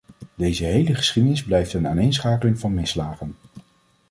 Deze 0.35 0.63
hele 0.65 0.95
geschiedenis 0.95 1.43
blijft 1.43 1.73
een 1.73 1.87
aaneenschakeling 1.87 2.59
van 2.59 2.73
misslagen. 2.73 3.35